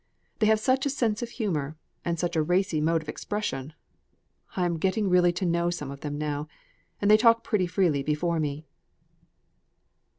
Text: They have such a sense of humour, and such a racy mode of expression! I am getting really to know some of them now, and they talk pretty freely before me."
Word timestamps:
They 0.39 0.47
have 0.47 0.59
such 0.59 0.87
a 0.87 0.89
sense 0.89 1.21
of 1.21 1.29
humour, 1.29 1.77
and 2.03 2.17
such 2.17 2.35
a 2.35 2.41
racy 2.41 2.81
mode 2.81 3.03
of 3.03 3.07
expression! 3.07 3.73
I 4.57 4.65
am 4.65 4.79
getting 4.79 5.07
really 5.09 5.31
to 5.33 5.45
know 5.45 5.69
some 5.69 5.91
of 5.91 5.99
them 6.01 6.17
now, 6.17 6.47
and 6.99 7.11
they 7.11 7.17
talk 7.17 7.43
pretty 7.43 7.67
freely 7.67 8.01
before 8.01 8.39
me." 8.39 8.65